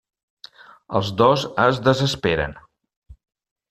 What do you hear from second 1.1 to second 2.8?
dos es desesperen.